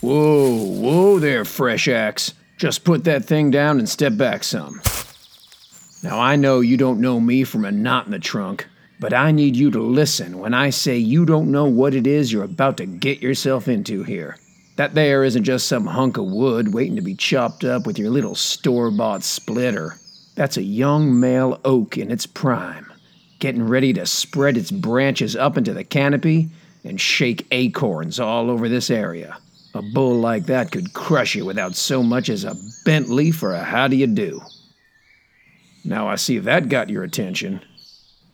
[0.00, 2.32] Whoa, whoa there, Fresh Axe.
[2.56, 4.80] Just put that thing down and step back some.
[6.02, 8.66] Now, I know you don't know me from a knot in the trunk,
[8.98, 12.32] but I need you to listen when I say you don't know what it is
[12.32, 14.38] you're about to get yourself into here.
[14.76, 18.08] That there isn't just some hunk of wood waiting to be chopped up with your
[18.08, 19.96] little store bought splitter.
[20.34, 22.90] That's a young male oak in its prime,
[23.38, 26.48] getting ready to spread its branches up into the canopy
[26.84, 29.36] and shake acorns all over this area.
[29.72, 33.52] A bull like that could crush you without so much as a bent leaf or
[33.52, 34.40] a how do you do.
[35.84, 37.60] Now I see that got your attention.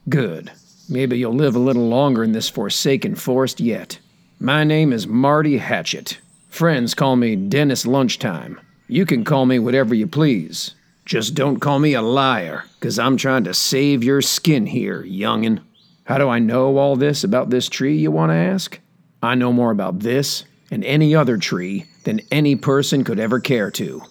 [0.08, 0.50] Good.
[0.88, 3.98] Maybe you'll live a little longer in this forsaken forest yet.
[4.40, 6.18] My name is Marty Hatchet.
[6.48, 8.58] Friends call me Dennis Lunchtime.
[8.88, 10.74] You can call me whatever you please.
[11.04, 15.60] Just don't call me a liar, 'cause I'm trying to save your skin here, youngin'.
[16.04, 18.80] How do I know all this about this tree, you want to ask?
[19.22, 23.70] I know more about this and any other tree than any person could ever care
[23.72, 24.02] to.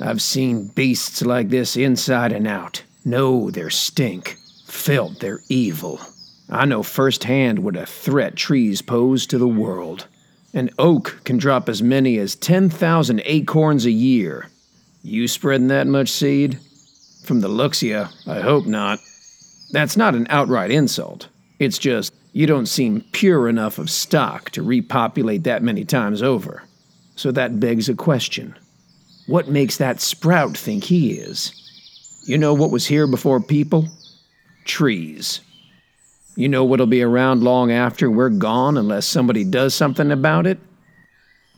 [0.00, 6.00] I've seen beasts like this inside and out, know their stink, felt their evil.
[6.48, 10.06] I know firsthand what a threat trees pose to the world.
[10.54, 14.48] An oak can drop as many as 10,000 acorns a year.
[15.02, 16.58] You spreading that much seed?
[17.24, 18.98] From the looks of you, I hope not.
[19.72, 21.28] That's not an outright insult.
[21.58, 26.62] It's just you don't seem pure enough of stock to repopulate that many times over.
[27.16, 28.56] So that begs a question.
[29.26, 31.52] What makes that sprout think he is?
[32.28, 33.88] You know what was here before people?
[34.64, 35.40] Trees.
[36.36, 40.60] You know what'll be around long after we're gone unless somebody does something about it?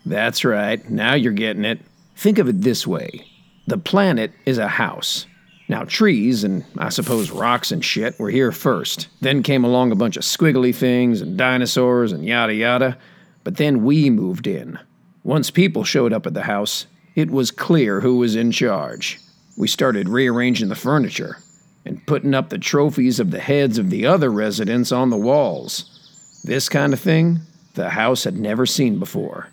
[0.06, 1.80] That's right, now you're getting it.
[2.16, 3.26] Think of it this way
[3.66, 5.26] the planet is a house.
[5.70, 9.06] Now, trees and I suppose rocks and shit were here first.
[9.20, 12.98] Then came along a bunch of squiggly things and dinosaurs and yada yada.
[13.44, 14.80] But then we moved in.
[15.22, 19.20] Once people showed up at the house, it was clear who was in charge.
[19.56, 21.36] We started rearranging the furniture
[21.84, 26.42] and putting up the trophies of the heads of the other residents on the walls.
[26.42, 27.42] This kind of thing,
[27.74, 29.46] the house had never seen before.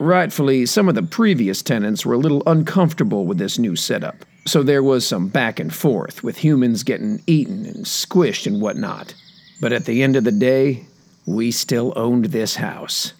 [0.00, 4.64] Rightfully, some of the previous tenants were a little uncomfortable with this new setup, so
[4.64, 9.14] there was some back and forth, with humans getting eaten and squished and whatnot.
[9.60, 10.86] But at the end of the day,
[11.24, 13.12] we still owned this house.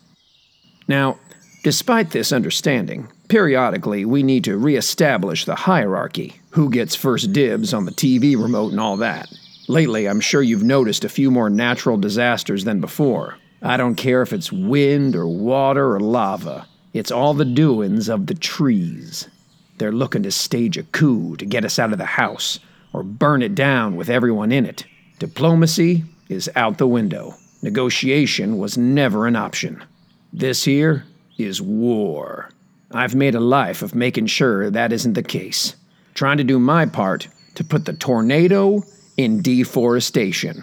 [0.89, 1.21] Now,
[1.63, 7.85] despite this understanding, periodically we need to reestablish the hierarchy who gets first dibs on
[7.85, 9.29] the TV remote and all that.
[9.69, 13.37] Lately, I'm sure you've noticed a few more natural disasters than before.
[13.62, 18.27] I don't care if it's wind or water or lava, it's all the doings of
[18.27, 19.29] the trees.
[19.81, 22.61] They're looking to stage a coup to get us out of the house
[22.93, 24.85] or burn it down with everyone in it.
[25.19, 27.35] Diplomacy is out the window.
[27.63, 29.83] Negotiation was never an option.
[30.35, 31.07] This here
[31.39, 32.51] is war.
[32.93, 35.77] I've made a life of making sure that isn't the case.
[36.12, 38.83] Trying to do my part to put the tornado
[39.17, 40.62] in deforestation.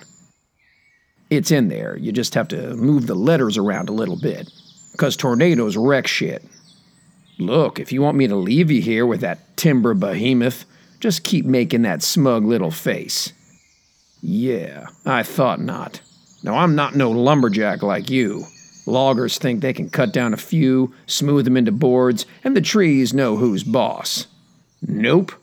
[1.32, 4.48] It's in there, you just have to move the letters around a little bit.
[4.92, 6.44] Because tornadoes wreck shit.
[7.40, 10.66] Look, if you want me to leave you here with that timber behemoth,
[11.00, 13.32] just keep making that smug little face.
[14.22, 16.02] Yeah, I thought not.
[16.44, 18.46] Now, I'm not no lumberjack like you.
[18.88, 23.14] Loggers think they can cut down a few, smooth them into boards, and the trees
[23.14, 24.28] know who's boss.
[24.82, 25.34] Nope.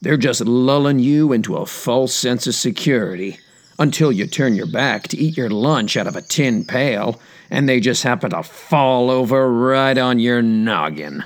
[0.00, 3.38] They're just lulling you into a false sense of security
[3.78, 7.20] until you turn your back to eat your lunch out of a tin pail
[7.50, 11.22] and they just happen to fall over right on your noggin.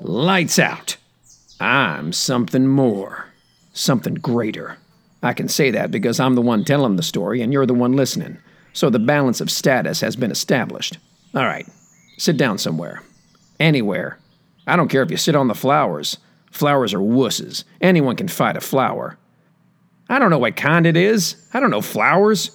[0.00, 0.96] Lights out.
[1.58, 3.26] I'm something more,
[3.72, 4.76] something greater.
[5.22, 7.94] I can say that because I'm the one telling the story and you're the one
[7.94, 8.36] listening,
[8.74, 10.98] so the balance of status has been established.
[11.34, 11.66] All right,
[12.18, 13.02] sit down somewhere.
[13.58, 14.18] Anywhere.
[14.66, 16.18] I don't care if you sit on the flowers.
[16.50, 17.64] Flowers are wusses.
[17.80, 19.16] Anyone can fight a flower.
[20.10, 21.36] I don't know what kind it is.
[21.54, 22.50] I don't know flowers.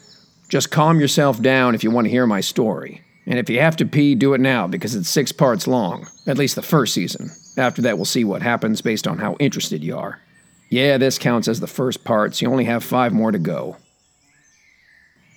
[0.47, 3.01] Just calm yourself down if you want to hear my story.
[3.31, 6.37] And if you have to pee, do it now because it's six parts long, at
[6.37, 7.31] least the first season.
[7.55, 10.19] After that, we'll see what happens based on how interested you are.
[10.69, 13.77] Yeah, this counts as the first part, so you only have five more to go.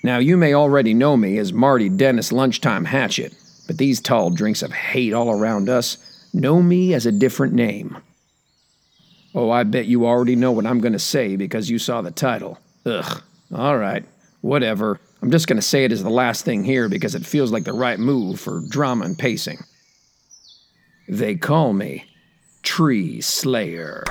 [0.02, 3.32] Now, you may already know me as Marty Dennis Lunchtime Hatchet,
[3.68, 7.96] but these tall drinks of hate all around us know me as a different name.
[9.36, 12.10] Oh, I bet you already know what I'm going to say because you saw the
[12.10, 12.58] title.
[12.86, 13.22] Ugh.
[13.54, 14.04] All right.
[14.44, 15.00] Whatever.
[15.22, 17.64] I'm just going to say it as the last thing here because it feels like
[17.64, 19.64] the right move for drama and pacing.
[21.08, 22.04] They call me
[22.62, 24.04] Tree Slayer.